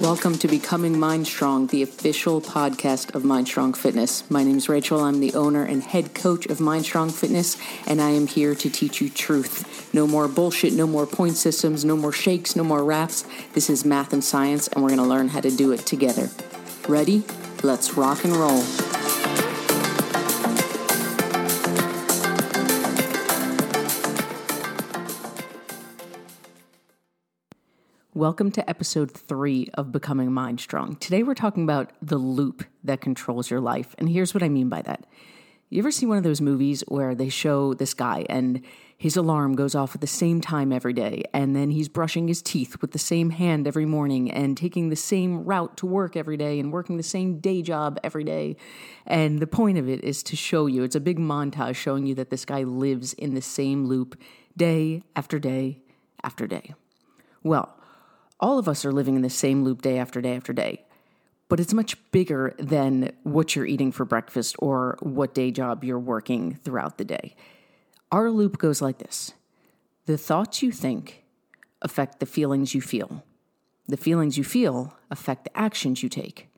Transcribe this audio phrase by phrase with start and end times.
[0.00, 4.28] Welcome to Becoming Mind Strong, the official podcast of Mind Strong Fitness.
[4.30, 5.00] My name is Rachel.
[5.00, 8.70] I'm the owner and head coach of Mind Strong Fitness, and I am here to
[8.70, 9.92] teach you truth.
[9.92, 13.26] No more bullshit, no more point systems, no more shakes, no more wraps.
[13.52, 16.30] This is math and science, and we're going to learn how to do it together.
[16.88, 17.22] Ready?
[17.62, 18.99] Let's rock and roll.
[28.20, 30.96] Welcome to episode three of Becoming Mind Strong.
[30.96, 33.94] Today we're talking about the loop that controls your life.
[33.96, 35.06] And here's what I mean by that.
[35.70, 38.60] You ever see one of those movies where they show this guy and
[38.98, 42.42] his alarm goes off at the same time every day, and then he's brushing his
[42.42, 46.36] teeth with the same hand every morning and taking the same route to work every
[46.36, 48.54] day and working the same day job every day?
[49.06, 52.14] And the point of it is to show you, it's a big montage showing you
[52.16, 54.20] that this guy lives in the same loop
[54.58, 55.80] day after day
[56.22, 56.74] after day.
[57.42, 57.79] Well,
[58.40, 60.84] all of us are living in the same loop day after day after day.
[61.48, 65.98] But it's much bigger than what you're eating for breakfast or what day job you're
[65.98, 67.34] working throughout the day.
[68.10, 69.34] Our loop goes like this
[70.06, 71.24] The thoughts you think
[71.82, 73.24] affect the feelings you feel.
[73.86, 76.48] The feelings you feel affect the actions you take.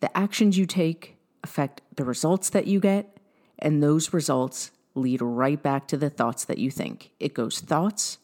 [0.00, 3.18] The actions you take affect the results that you get,
[3.58, 7.10] and those results lead right back to the thoughts that you think.
[7.18, 8.18] It goes thoughts,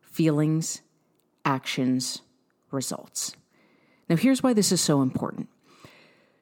[0.00, 0.82] feelings,
[1.44, 2.22] actions,
[2.72, 3.36] results.
[4.08, 5.48] Now, here's why this is so important.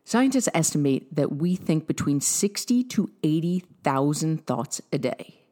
[0.04, 5.42] Scientists estimate that we think between 60 to 80,000 thoughts a day.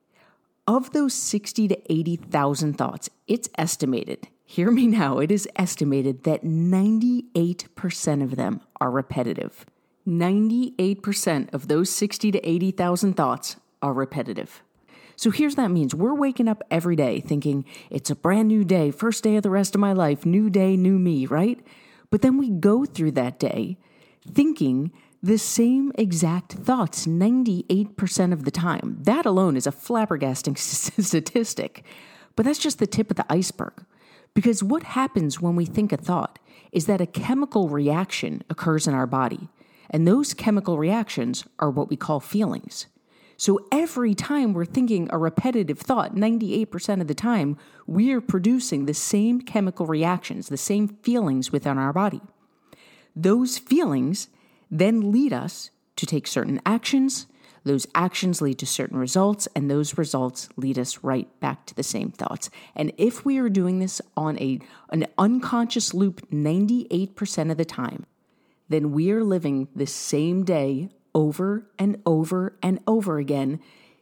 [0.67, 6.43] Of those 60 to 80,000 thoughts, it's estimated, hear me now, it is estimated that
[6.43, 9.67] 98% of them are repetitive.
[10.09, 14.63] 98% of those 60 to 80,000 thoughts are repetitive.
[15.17, 18.91] So here's that means we're waking up every day thinking it's a brand new day,
[18.91, 21.59] first day of the rest of my life, new day, new me, right?
[22.11, 23.79] But then we go through that day
[24.27, 28.99] thinking the same exact thoughts 98% of the time.
[29.01, 30.59] That alone is a flabbergasting
[31.03, 31.85] statistic.
[32.37, 33.85] But that's just the tip of the iceberg.
[34.35, 36.39] Because what happens when we think a thought
[36.71, 39.49] is that a chemical reaction occurs in our body.
[39.89, 42.87] And those chemical reactions are what we call feelings.
[43.37, 48.95] So every time we're thinking a repetitive thought, 98% of the time, we're producing the
[48.95, 52.23] same chemical reactions, the same feelings within our body.
[53.15, 54.29] Those feelings
[54.71, 57.27] then lead us to take certain actions.
[57.65, 61.83] Those actions lead to certain results, and those results lead us right back to the
[61.83, 62.49] same thoughts.
[62.75, 64.61] And if we are doing this on a,
[64.91, 68.07] an unconscious loop 98% of the time,
[68.69, 73.59] then we are living the same day over and over and over again,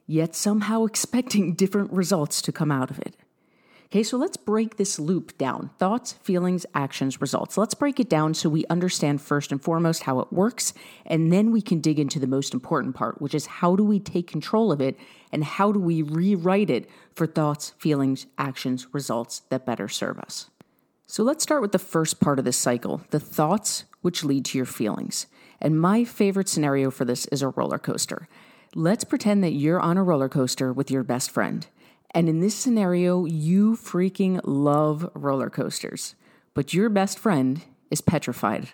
[0.06, 3.16] yet somehow expecting different results to come out of it.
[3.86, 7.56] Okay, so let's break this loop down thoughts, feelings, actions, results.
[7.56, 10.75] Let's break it down so we understand first and foremost how it works,
[11.06, 14.00] and then we can dig into the most important part, which is how do we
[14.00, 14.98] take control of it
[15.31, 20.50] and how do we rewrite it for thoughts, feelings, actions, results that better serve us.
[21.06, 24.59] So let's start with the first part of this cycle the thoughts which lead to
[24.59, 25.26] your feelings.
[25.62, 28.28] And my favorite scenario for this is a roller coaster.
[28.75, 31.66] Let's pretend that you're on a roller coaster with your best friend.
[32.10, 36.14] And in this scenario, you freaking love roller coasters,
[36.53, 38.69] but your best friend is petrified.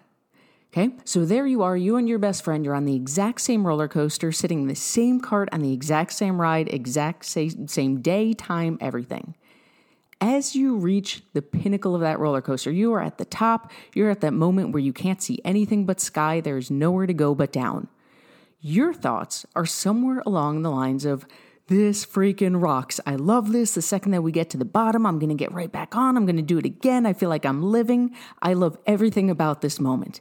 [0.73, 3.67] Okay, so there you are, you and your best friend, you're on the exact same
[3.67, 8.01] roller coaster, sitting in the same cart on the exact same ride, exact same, same
[8.01, 9.35] day, time, everything
[10.21, 14.11] as you reach the pinnacle of that roller coaster, you are at the top, you're
[14.11, 17.53] at that moment where you can't see anything but sky, there's nowhere to go but
[17.53, 17.89] down.
[18.61, 21.25] Your thoughts are somewhere along the lines of,
[21.71, 22.99] this freaking rocks.
[23.07, 23.75] I love this.
[23.75, 26.17] The second that we get to the bottom, I'm going to get right back on.
[26.17, 27.07] I'm going to do it again.
[27.07, 28.11] I feel like I'm living.
[28.43, 30.21] I love everything about this moment.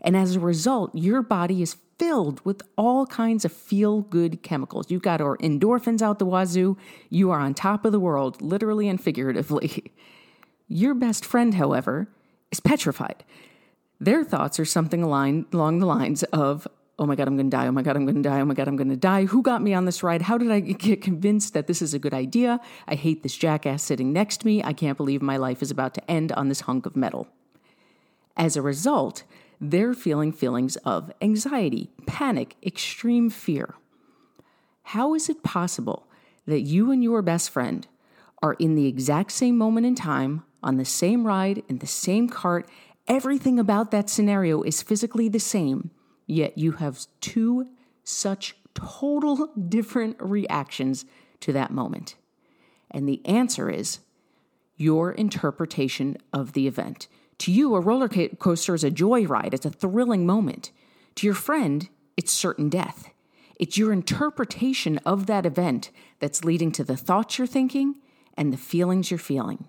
[0.00, 4.90] And as a result, your body is filled with all kinds of feel good chemicals.
[4.90, 6.76] You've got our endorphins out the wazoo.
[7.10, 9.92] You are on top of the world, literally and figuratively.
[10.68, 12.08] Your best friend, however,
[12.50, 13.24] is petrified.
[14.00, 16.66] Their thoughts are something along the lines of,
[16.98, 17.66] oh my God, I'm going to die.
[17.66, 18.40] Oh my God, I'm going to die.
[18.40, 19.26] Oh my God, I'm going to die.
[19.26, 20.22] Who got me on this ride?
[20.22, 22.60] How did I get convinced that this is a good idea?
[22.88, 24.62] I hate this jackass sitting next to me.
[24.62, 27.28] I can't believe my life is about to end on this hunk of metal.
[28.36, 29.22] As a result,
[29.70, 33.74] they're feeling feelings of anxiety, panic, extreme fear.
[34.82, 36.06] How is it possible
[36.46, 37.86] that you and your best friend
[38.42, 42.28] are in the exact same moment in time, on the same ride, in the same
[42.28, 42.68] cart?
[43.08, 45.90] Everything about that scenario is physically the same,
[46.26, 47.68] yet you have two
[48.02, 51.04] such total different reactions
[51.40, 52.16] to that moment.
[52.90, 54.00] And the answer is
[54.76, 57.08] your interpretation of the event
[57.38, 60.70] To you, a roller coaster is a joyride, it's a thrilling moment.
[61.16, 63.10] To your friend, it's certain death.
[63.58, 67.96] It's your interpretation of that event that's leading to the thoughts you're thinking
[68.36, 69.68] and the feelings you're feeling.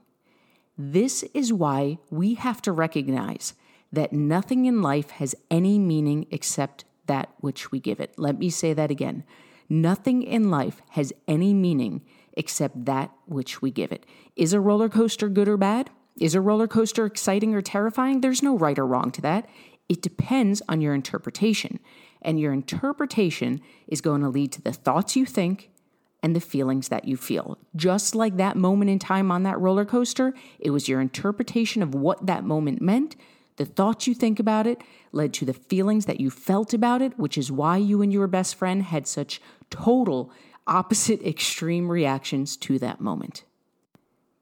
[0.78, 3.54] This is why we have to recognize
[3.92, 8.14] that nothing in life has any meaning except that which we give it.
[8.18, 9.24] Let me say that again.
[9.70, 12.02] Nothing in life has any meaning
[12.34, 14.06] except that which we give it.
[14.36, 15.90] Is a roller coaster good or bad?
[16.20, 18.22] Is a roller coaster exciting or terrifying?
[18.22, 19.50] There's no right or wrong to that.
[19.90, 21.80] It depends on your interpretation.
[22.22, 25.70] And your interpretation is going to lead to the thoughts you think
[26.24, 27.60] and the feelings that you feel.
[27.76, 31.94] Just like that moment in time on that roller coaster, it was your interpretation of
[31.94, 33.16] what that moment meant.
[33.58, 37.20] The thoughts you think about it led to the feelings that you felt about it,
[37.20, 39.40] which is why you and your best friend had such
[39.70, 40.32] total
[40.66, 43.44] opposite extreme reactions to that moment.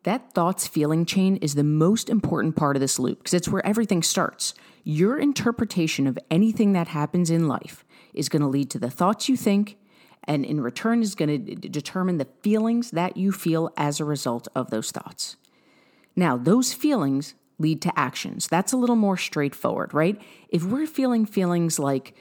[0.03, 3.65] That thoughts feeling chain is the most important part of this loop because it's where
[3.65, 4.53] everything starts.
[4.83, 9.29] Your interpretation of anything that happens in life is going to lead to the thoughts
[9.29, 9.77] you think,
[10.25, 14.47] and in return is going to determine the feelings that you feel as a result
[14.55, 15.37] of those thoughts.
[16.15, 18.47] Now, those feelings lead to actions.
[18.47, 20.21] That's a little more straightforward, right?
[20.49, 22.15] If we're feeling feelings like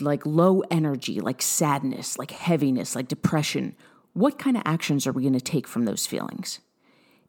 [0.00, 3.74] like low energy, like sadness, like heaviness, like depression,
[4.12, 6.60] what kind of actions are we going to take from those feelings?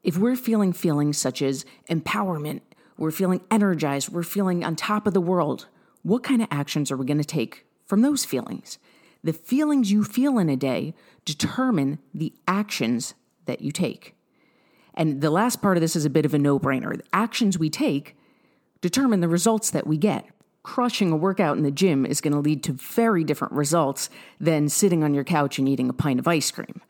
[0.03, 2.61] If we're feeling feelings such as empowerment,
[2.97, 5.67] we're feeling energized, we're feeling on top of the world,
[6.03, 8.77] what kind of actions are we going to take from those feelings?
[9.23, 10.93] The feelings you feel in a day
[11.25, 13.13] determine the actions
[13.45, 14.15] that you take.
[14.93, 16.97] And the last part of this is a bit of a no brainer.
[16.97, 18.15] The actions we take
[18.81, 20.25] determine the results that we get.
[20.63, 24.09] Crushing a workout in the gym is going to lead to very different results
[24.39, 26.81] than sitting on your couch and eating a pint of ice cream.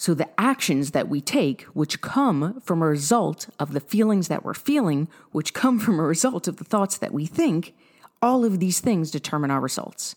[0.00, 4.42] So, the actions that we take, which come from a result of the feelings that
[4.42, 7.74] we're feeling, which come from a result of the thoughts that we think,
[8.22, 10.16] all of these things determine our results.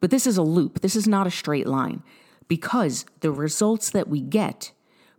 [0.00, 2.02] But this is a loop, this is not a straight line,
[2.46, 4.72] because the results that we get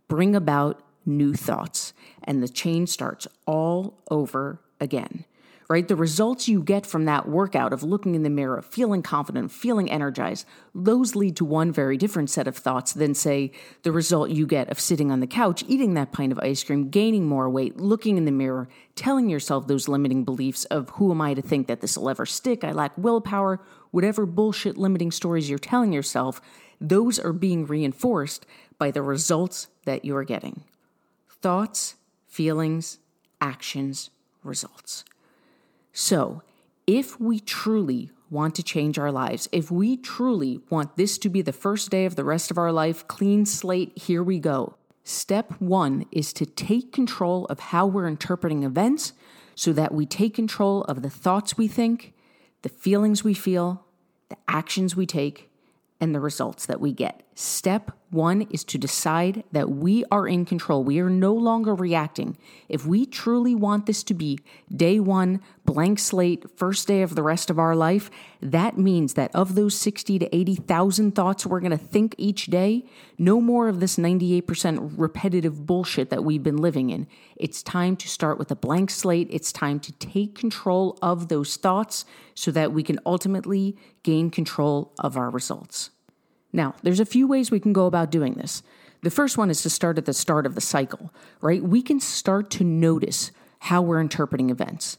[0.06, 5.24] bring about new thoughts, and the chain starts all over again
[5.68, 5.88] right?
[5.88, 9.90] The results you get from that workout of looking in the mirror, feeling confident, feeling
[9.90, 13.50] energized, those lead to one very different set of thoughts than, say,
[13.82, 16.90] the result you get of sitting on the couch, eating that pint of ice cream,
[16.90, 21.20] gaining more weight, looking in the mirror, telling yourself those limiting beliefs of who am
[21.20, 22.62] I to think that this will ever stick?
[22.62, 26.40] I lack willpower, whatever bullshit limiting stories you're telling yourself,
[26.80, 28.44] those are being reinforced
[28.78, 30.64] by the results that you're getting.
[31.28, 31.94] Thoughts,
[32.26, 32.98] feelings,
[33.40, 34.10] actions,
[34.42, 35.04] results.
[35.96, 36.42] So,
[36.88, 41.40] if we truly want to change our lives, if we truly want this to be
[41.40, 44.74] the first day of the rest of our life, clean slate, here we go.
[45.04, 49.12] Step one is to take control of how we're interpreting events
[49.54, 52.12] so that we take control of the thoughts we think,
[52.62, 53.84] the feelings we feel,
[54.30, 55.48] the actions we take,
[56.00, 57.23] and the results that we get.
[57.36, 60.84] Step one is to decide that we are in control.
[60.84, 62.38] We are no longer reacting.
[62.68, 64.38] If we truly want this to be
[64.74, 68.08] day one, blank slate, first day of the rest of our life,
[68.40, 72.84] that means that of those 60 to 80,000 thoughts we're going to think each day,
[73.18, 77.08] no more of this 98% repetitive bullshit that we've been living in.
[77.34, 79.26] It's time to start with a blank slate.
[79.32, 84.92] It's time to take control of those thoughts so that we can ultimately gain control
[85.00, 85.90] of our results.
[86.54, 88.62] Now, there's a few ways we can go about doing this.
[89.02, 91.60] The first one is to start at the start of the cycle, right?
[91.60, 94.96] We can start to notice how we're interpreting events.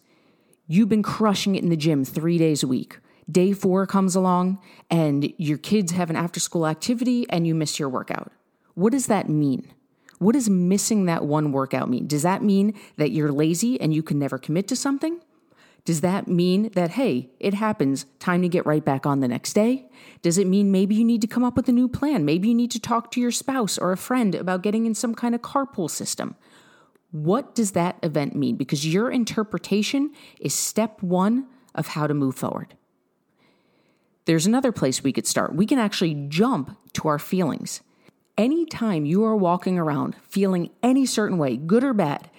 [0.67, 3.00] You've been crushing it in the gym three days a week.
[3.31, 4.59] Day four comes along
[4.91, 8.31] and your kids have an after school activity and you miss your workout.
[8.74, 9.71] What does that mean?
[10.19, 12.05] What does missing that one workout mean?
[12.05, 15.21] Does that mean that you're lazy and you can never commit to something?
[15.86, 19.54] Does that mean that, hey, it happens, time to get right back on the next
[19.54, 19.86] day?
[20.24, 22.25] Does it mean maybe you need to come up with a new plan?
[22.25, 25.13] Maybe you need to talk to your spouse or a friend about getting in some
[25.13, 26.36] kind of carpool system.
[27.12, 28.56] What does that event mean?
[28.56, 32.75] Because your interpretation is step one of how to move forward.
[34.25, 35.56] There's another place we could start.
[35.56, 37.82] We can actually jump to our feelings.
[38.39, 42.32] Anytime you are walking around feeling any certain way, good or bad,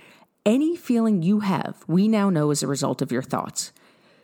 [0.47, 3.73] any feeling you have, we now know is a result of your thoughts.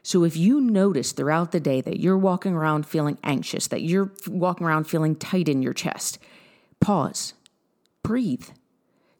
[0.04, 4.12] So if you notice throughout the day that you're walking around feeling anxious, that you're
[4.28, 6.18] walking around feeling tight in your chest,
[6.80, 7.34] pause,
[8.02, 8.48] breathe,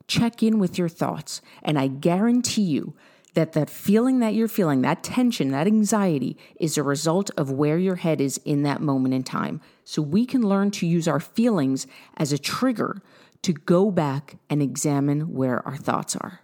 [0.06, 2.94] check in with your thoughts, and I guarantee you
[3.34, 7.78] that that feeling that you're feeling, that tension, that anxiety is a result of where
[7.78, 9.60] your head is in that moment in time.
[9.84, 13.00] So we can learn to use our feelings as a trigger
[13.42, 16.41] to go back and examine where our thoughts are.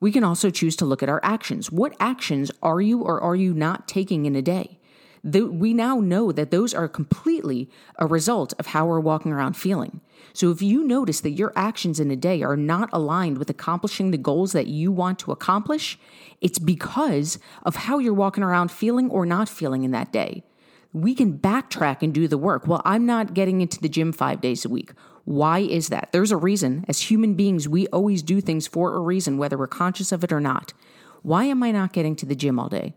[0.00, 1.72] We can also choose to look at our actions.
[1.72, 4.78] What actions are you or are you not taking in a day?
[5.24, 9.54] The, we now know that those are completely a result of how we're walking around
[9.54, 10.00] feeling.
[10.32, 14.10] So if you notice that your actions in a day are not aligned with accomplishing
[14.10, 15.98] the goals that you want to accomplish,
[16.40, 20.44] it's because of how you're walking around feeling or not feeling in that day.
[20.92, 22.66] We can backtrack and do the work.
[22.66, 24.92] Well, I'm not getting into the gym five days a week.
[25.28, 26.08] Why is that?
[26.10, 26.86] There's a reason.
[26.88, 30.32] As human beings, we always do things for a reason, whether we're conscious of it
[30.32, 30.72] or not.
[31.20, 32.94] Why am I not getting to the gym all day?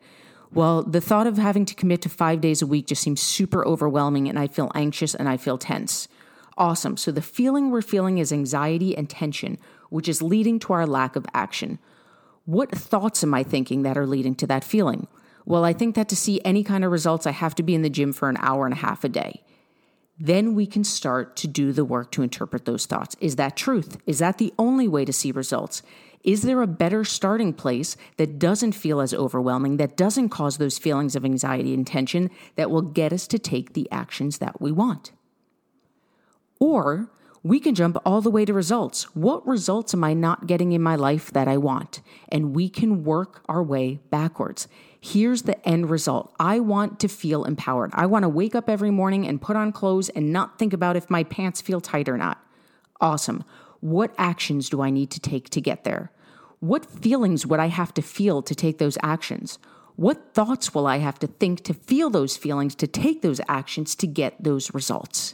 [0.54, 3.68] Well, the thought of having to commit to five days a week just seems super
[3.68, 6.08] overwhelming, and I feel anxious and I feel tense.
[6.58, 6.96] Awesome.
[6.96, 9.58] So the feeling we're feeling is anxiety and tension,
[9.90, 11.80] which is leading to our lack of action.
[12.46, 15.10] What thoughts am I thinking that are leading to that feeling?
[15.46, 17.82] Well, I think that to see any kind of results, I have to be in
[17.82, 19.44] the gym for an hour and a half a day
[20.22, 23.16] then we can start to do the work to interpret those thoughts.
[23.20, 23.98] Is that truth?
[24.06, 25.82] Is that the only way to see results?
[26.24, 30.78] Is there a better starting place that doesn't feel as overwhelming, that doesn't cause those
[30.78, 34.72] feelings of anxiety and tension, that will get us to take the actions that we
[34.72, 35.12] want?
[36.60, 37.10] Or
[37.42, 39.16] we can jump all the way to results.
[39.16, 42.02] What results am I not getting in my life that I want?
[42.30, 44.68] And we can work our way backwards.
[45.02, 46.32] Here's the end result.
[46.40, 47.90] I want to feel empowered.
[47.94, 50.96] I want to wake up every morning and put on clothes and not think about
[50.96, 52.38] if my pants feel tight or not.
[53.02, 53.44] Awesome.
[53.80, 56.12] What actions do I need to take to get there?
[56.60, 59.58] What feelings would I have to feel to take those actions?
[59.96, 63.96] What thoughts will I have to think to feel those feelings to take those actions
[63.96, 65.34] to get those results?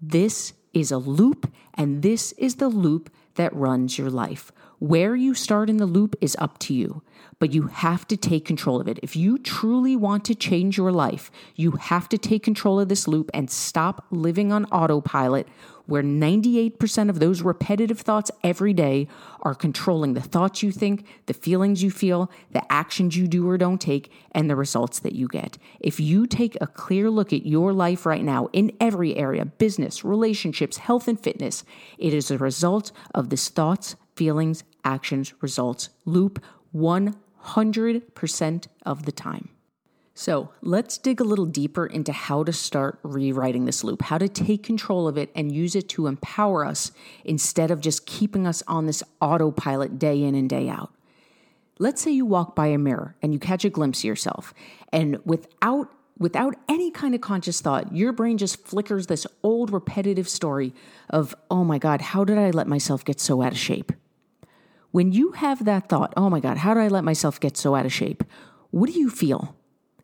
[0.00, 4.52] This is a loop, and this is the loop that runs your life.
[4.78, 7.02] Where you start in the loop is up to you,
[7.38, 8.98] but you have to take control of it.
[9.02, 13.06] If you truly want to change your life, you have to take control of this
[13.06, 15.46] loop and stop living on autopilot
[15.86, 19.06] where 98% of those repetitive thoughts every day
[19.42, 23.56] are controlling the thoughts you think, the feelings you feel, the actions you do or
[23.56, 25.58] don't take, and the results that you get.
[25.78, 30.04] If you take a clear look at your life right now in every area business,
[30.04, 31.64] relationships, health, and fitness
[31.98, 36.42] it is a result of this thoughts, feelings, actions, results loop
[37.46, 39.48] 100% of the time.
[40.18, 44.28] So let's dig a little deeper into how to start rewriting this loop, how to
[44.28, 46.90] take control of it and use it to empower us
[47.22, 50.94] instead of just keeping us on this autopilot day in and day out.
[51.78, 54.54] Let's say you walk by a mirror and you catch a glimpse of yourself,
[54.90, 60.28] and without without any kind of conscious thought, your brain just flickers this old repetitive
[60.28, 60.72] story
[61.10, 63.92] of, oh my God, how did I let myself get so out of shape?
[64.96, 67.74] When you have that thought, oh my God, how did I let myself get so
[67.74, 68.24] out of shape?
[68.70, 69.54] What do you feel?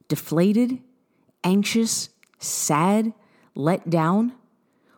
[0.08, 0.80] deflated,
[1.42, 3.14] anxious, sad,
[3.54, 4.34] let down?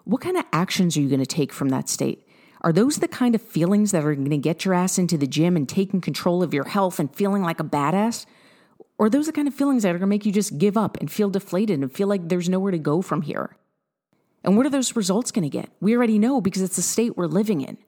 [0.03, 2.27] What kind of actions are you going to take from that state?
[2.63, 5.29] Are those the kind of feelings that are going to get your ass into the
[5.29, 8.27] gym and taking control of your health and feeling like a badass?
[8.99, 10.77] Or are those the kind of feelings that are going to make you just give
[10.77, 13.57] up and feel deflated and feel like there's nowhere to go from here?
[14.43, 15.71] And what are those results going to get?
[15.81, 17.79] We already know because it's the state we're living in.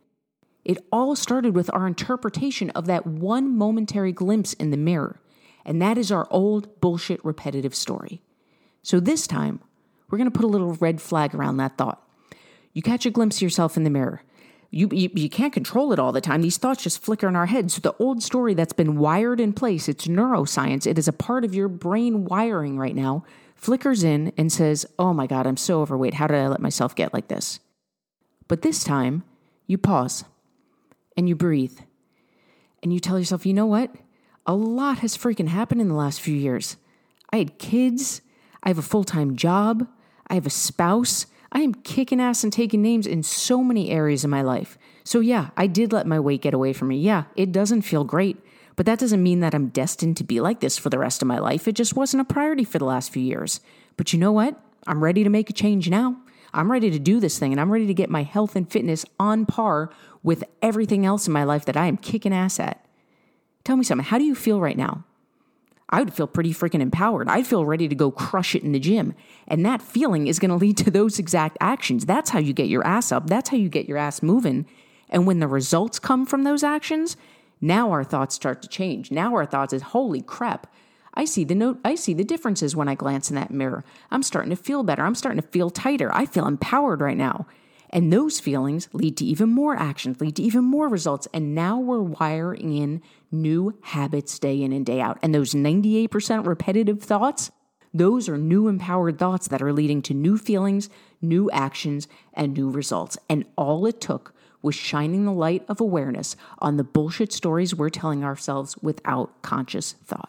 [0.66, 5.20] It all started with our interpretation of that one momentary glimpse in the mirror.
[5.64, 8.20] And that is our old bullshit repetitive story.
[8.82, 9.60] So this time,
[10.10, 12.02] we're going to put a little red flag around that thought.
[12.72, 14.22] You catch a glimpse of yourself in the mirror.
[14.72, 16.42] You, you, you, can't control it all the time.
[16.42, 17.74] These thoughts just flicker in our heads.
[17.74, 21.44] So the old story that's been wired in place, it's neuroscience, it is a part
[21.44, 25.80] of your brain wiring right now, flickers in and says, Oh my God, I'm so
[25.80, 26.14] overweight.
[26.14, 27.60] How did I let myself get like this?
[28.48, 29.22] But this time,
[29.68, 30.24] you pause
[31.16, 31.78] and you breathe
[32.82, 33.94] and you tell yourself, You know what?
[34.46, 36.76] a lot has freaking happened in the last few years.
[37.32, 38.22] I had kids.
[38.62, 39.88] I have a full time job.
[40.28, 41.26] I have a spouse.
[41.52, 44.78] I am kicking ass and taking names in so many areas of my life.
[45.04, 46.98] So, yeah, I did let my weight get away from me.
[46.98, 48.36] Yeah, it doesn't feel great.
[48.74, 51.28] But that doesn't mean that I'm destined to be like this for the rest of
[51.28, 51.66] my life.
[51.66, 53.60] It just wasn't a priority for the last few years.
[53.96, 54.60] But you know what?
[54.86, 56.16] I'm ready to make a change now.
[56.52, 59.04] I'm ready to do this thing and I'm ready to get my health and fitness
[59.18, 59.90] on par
[60.26, 62.84] with everything else in my life that I am kicking ass at.
[63.62, 64.04] Tell me something.
[64.04, 65.04] How do you feel right now?
[65.88, 67.28] I would feel pretty freaking empowered.
[67.28, 69.14] I'd feel ready to go crush it in the gym.
[69.46, 72.06] And that feeling is going to lead to those exact actions.
[72.06, 73.28] That's how you get your ass up.
[73.28, 74.66] That's how you get your ass moving.
[75.08, 77.16] And when the results come from those actions,
[77.60, 79.12] now our thoughts start to change.
[79.12, 80.66] Now our thoughts is, holy crap.
[81.14, 83.84] I see the note I see the differences when I glance in that mirror.
[84.10, 85.04] I'm starting to feel better.
[85.04, 86.12] I'm starting to feel tighter.
[86.12, 87.46] I feel empowered right now.
[87.96, 91.26] And those feelings lead to even more actions, lead to even more results.
[91.32, 93.00] And now we're wiring in
[93.32, 95.18] new habits day in and day out.
[95.22, 97.50] And those 98% repetitive thoughts,
[97.94, 100.90] those are new empowered thoughts that are leading to new feelings,
[101.22, 103.16] new actions, and new results.
[103.30, 107.88] And all it took was shining the light of awareness on the bullshit stories we're
[107.88, 110.28] telling ourselves without conscious thought.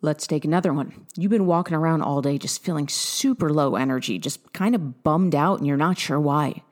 [0.00, 1.06] Let's take another one.
[1.16, 5.34] You've been walking around all day just feeling super low energy, just kind of bummed
[5.34, 6.62] out, and you're not sure why.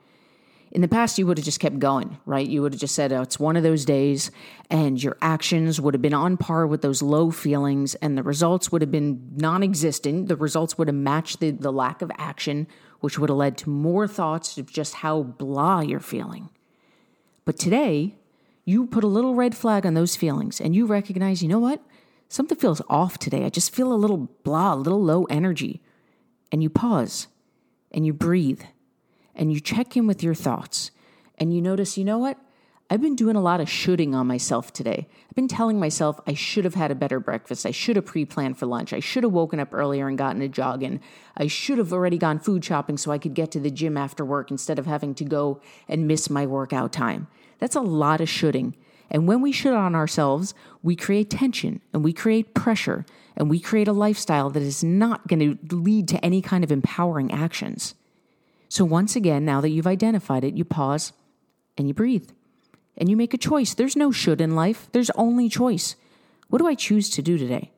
[0.73, 2.47] In the past, you would have just kept going, right?
[2.47, 4.31] You would have just said, oh, it's one of those days,
[4.71, 8.71] and your actions would have been on par with those low feelings, and the results
[8.71, 10.29] would have been non existent.
[10.29, 12.65] The results would have matched the, the lack of action,
[13.01, 16.49] which would have led to more thoughts of just how blah you're feeling.
[17.45, 18.15] But today,
[18.65, 21.83] you put a little red flag on those feelings, and you recognize, you know what?
[22.29, 23.45] Something feels off today.
[23.45, 25.83] I just feel a little blah, a little low energy.
[26.51, 27.27] And you pause
[27.91, 28.63] and you breathe
[29.35, 30.91] and you check in with your thoughts
[31.37, 32.37] and you notice, you know what?
[32.89, 35.07] I've been doing a lot of shooting on myself today.
[35.27, 37.65] I've been telling myself I should have had a better breakfast.
[37.65, 38.93] I should have pre planned for lunch.
[38.93, 40.99] I should have woken up earlier and gotten a jog in.
[41.35, 44.23] I should have already gone food shopping so I could get to the gym after
[44.23, 47.27] work instead of having to go and miss my workout time.
[47.57, 48.75] That's a lot of shooting.
[49.09, 53.59] And when we shoot on ourselves, we create tension and we create pressure and we
[53.59, 57.95] create a lifestyle that is not going to lead to any kind of empowering actions.
[58.73, 61.13] So, once again, now that you've identified it, you pause
[61.77, 62.31] and you breathe
[62.97, 63.75] and you make a choice.
[63.75, 65.95] There's no should in life, there's only choice.
[66.47, 67.69] What do I choose to do today?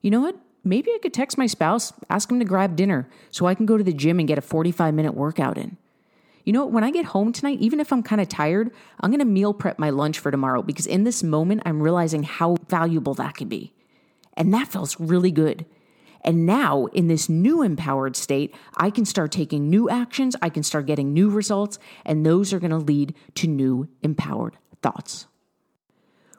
[0.00, 0.34] You know what?
[0.64, 3.78] Maybe I could text my spouse, ask him to grab dinner so I can go
[3.78, 5.76] to the gym and get a 45 minute workout in.
[6.42, 9.20] You know, when I get home tonight, even if I'm kind of tired, I'm going
[9.20, 13.14] to meal prep my lunch for tomorrow because in this moment, I'm realizing how valuable
[13.14, 13.72] that can be.
[14.36, 15.66] And that feels really good.
[16.24, 20.62] And now, in this new empowered state, I can start taking new actions, I can
[20.62, 25.26] start getting new results, and those are going to lead to new empowered thoughts.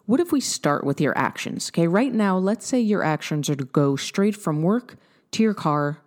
[0.06, 1.70] What if we start with your actions?
[1.70, 4.98] Okay, right now, let's say your actions are to go straight from work
[5.32, 6.02] to your car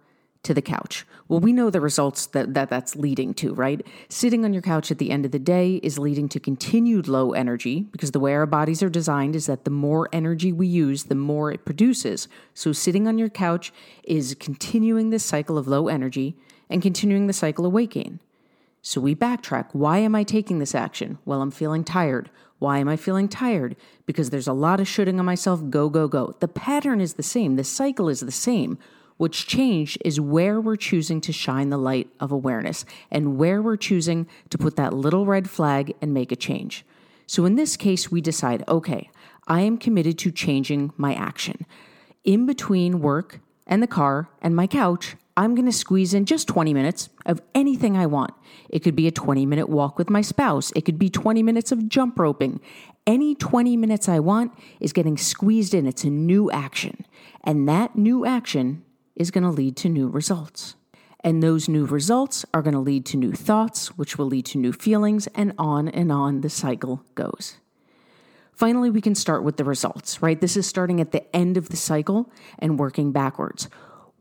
[0.47, 1.05] to the couch.
[1.27, 3.85] Well, we know the results that, that that's leading to, right?
[4.09, 7.33] Sitting on your couch at the end of the day is leading to continued low
[7.33, 11.05] energy because the way our bodies are designed is that the more energy we use,
[11.05, 12.29] the more it produces.
[12.55, 13.73] So, sitting on your couch
[14.05, 16.37] is continuing this cycle of low energy
[16.71, 18.21] and continuing the cycle of weight gain.
[18.81, 19.71] So, we backtrack.
[19.73, 21.19] Why am I taking this action?
[21.25, 22.31] Well, I'm feeling tired.
[22.61, 23.75] Why am I feeling tired?
[24.07, 25.61] Because there's a lot of shooting on myself.
[25.69, 26.37] Go, go, go.
[26.39, 28.79] The pattern is the same, the cycle is the same.
[29.17, 33.77] What's changed is where we're choosing to shine the light of awareness and where we're
[33.77, 36.85] choosing to put that little red flag and make a change.
[37.27, 39.11] So in this case, we decide okay,
[39.49, 41.67] I am committed to changing my action.
[42.25, 46.49] In between work and the car and my couch, I'm going to squeeze in just
[46.49, 48.33] 20 minutes of anything I want.
[48.71, 50.73] It could be a 20 minute walk with my spouse.
[50.75, 52.61] It could be 20 minutes of jump roping.
[53.07, 55.87] Any 20 minutes I want is getting squeezed in.
[55.87, 57.05] It's a new action.
[57.45, 58.83] And that new action
[59.17, 60.77] is going to lead to new results.
[61.21, 64.59] And those new results are going to lead to new thoughts, which will lead to
[64.59, 67.57] new feelings, and on and on the cycle goes.
[68.53, 70.41] Finally, we can start with the results, right?
[70.41, 73.69] This is starting at the end of the cycle and working backwards.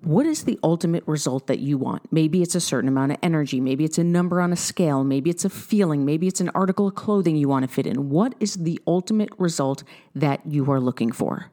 [0.02, 2.12] What is the ultimate result that you want?
[2.12, 3.62] Maybe it's a certain amount of energy.
[3.62, 5.04] Maybe it's a number on a scale.
[5.04, 6.06] Maybe it's a feeling.
[6.06, 8.10] Maybe it's an article of clothing you want to fit in.
[8.10, 11.50] What is the ultimate result that you are looking for?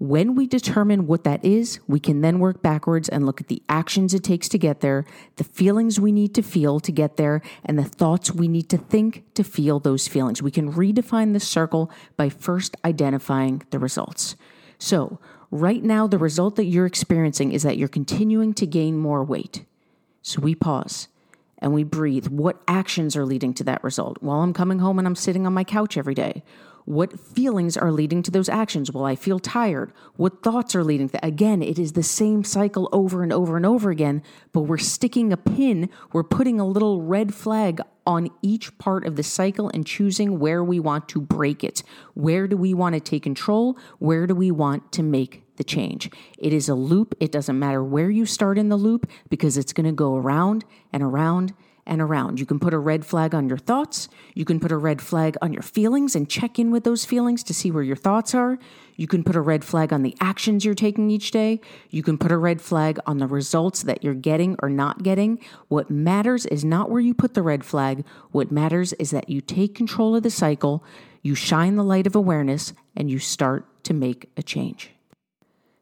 [0.00, 3.62] When we determine what that is, we can then work backwards and look at the
[3.68, 5.04] actions it takes to get there,
[5.36, 8.78] the feelings we need to feel to get there, and the thoughts we need to
[8.78, 10.40] think to feel those feelings.
[10.40, 14.36] We can redefine the circle by first identifying the results.
[14.78, 15.18] So,
[15.50, 19.66] right now, the result that you're experiencing is that you're continuing to gain more weight.
[20.22, 21.08] So, we pause
[21.58, 22.28] and we breathe.
[22.28, 24.16] What actions are leading to that result?
[24.22, 26.42] Well, I'm coming home and I'm sitting on my couch every day.
[26.90, 28.90] What feelings are leading to those actions?
[28.90, 29.92] Well, I feel tired.
[30.16, 31.24] What thoughts are leading to that?
[31.24, 35.32] Again, it is the same cycle over and over and over again, but we're sticking
[35.32, 39.86] a pin, we're putting a little red flag on each part of the cycle and
[39.86, 41.84] choosing where we want to break it.
[42.14, 43.78] Where do we want to take control?
[44.00, 46.10] Where do we want to make the change?
[46.38, 47.14] It is a loop.
[47.20, 50.64] It doesn't matter where you start in the loop because it's going to go around
[50.92, 51.54] and around
[51.86, 52.38] and around.
[52.38, 54.08] You can put a red flag on your thoughts.
[54.34, 57.42] You can put a red flag on your feelings and check in with those feelings
[57.44, 58.58] to see where your thoughts are.
[58.96, 61.60] You can put a red flag on the actions you're taking each day.
[61.88, 65.38] You can put a red flag on the results that you're getting or not getting.
[65.68, 68.04] What matters is not where you put the red flag.
[68.30, 70.84] What matters is that you take control of the cycle,
[71.22, 74.90] you shine the light of awareness, and you start to make a change.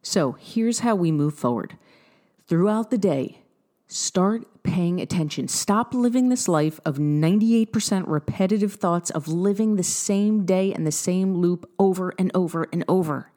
[0.03, 1.77] So here's how we move forward.
[2.47, 3.41] Throughout the day,
[3.91, 5.49] Start paying attention.
[5.49, 10.93] Stop living this life of 98% repetitive thoughts of living the same day and the
[10.93, 13.33] same loop over and over and over.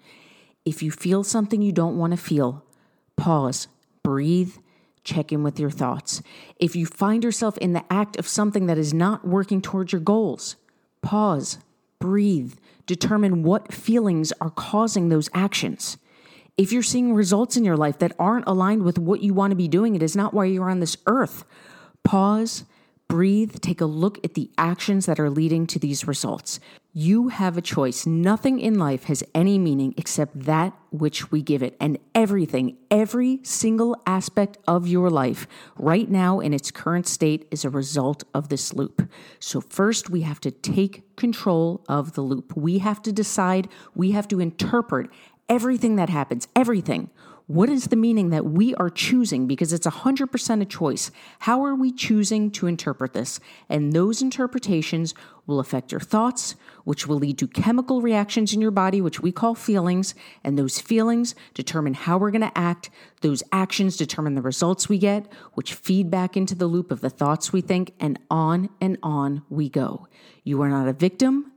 [0.65, 2.65] If you feel something you don't want to feel,
[3.15, 3.69] pause,
[4.03, 4.55] breathe,
[5.05, 6.21] check in with your thoughts.
[6.57, 10.01] If you find yourself in the act of something that is not working towards your
[10.01, 10.57] goals,
[11.01, 11.59] pause,
[11.99, 15.97] breathe, determine what feelings are causing those actions.
[16.57, 19.55] If you're seeing results in your life that aren't aligned with what you want to
[19.55, 21.43] be doing, it is not why you're on this earth.
[22.03, 22.65] Pause,
[23.07, 26.59] breathe, take a look at the actions that are leading to these results.
[26.93, 28.05] You have a choice.
[28.05, 31.77] Nothing in life has any meaning except that which we give it.
[31.79, 37.63] And everything, every single aspect of your life right now in its current state is
[37.63, 39.09] a result of this loop.
[39.39, 42.55] So, first, we have to take control of the loop.
[42.57, 45.09] We have to decide, we have to interpret
[45.51, 47.09] everything that happens, everything.
[47.45, 49.47] What is the meaning that we are choosing?
[49.47, 51.11] Because it's 100% a choice.
[51.39, 53.41] How are we choosing to interpret this?
[53.67, 55.13] And those interpretations
[55.45, 59.33] will affect your thoughts, which will lead to chemical reactions in your body, which we
[59.33, 60.15] call feelings.
[60.41, 62.89] And those feelings determine how we're going to act.
[63.19, 67.09] Those actions determine the results we get, which feed back into the loop of the
[67.09, 70.07] thoughts we think, and on and on we go.
[70.45, 71.50] You are not a victim.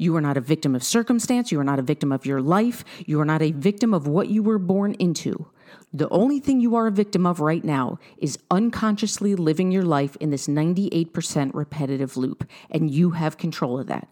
[0.00, 1.52] You are not a victim of circumstance.
[1.52, 2.86] You are not a victim of your life.
[3.04, 5.50] You are not a victim of what you were born into.
[5.92, 10.16] The only thing you are a victim of right now is unconsciously living your life
[10.16, 14.08] in this 98% repetitive loop, and you have control of that.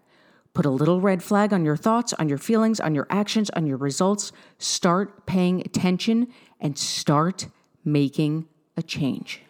[0.53, 3.65] Put a little red flag on your thoughts, on your feelings, on your actions, on
[3.65, 4.31] your results.
[4.59, 6.27] Start paying attention
[6.59, 7.47] and start
[7.83, 8.47] making
[8.77, 9.41] a change.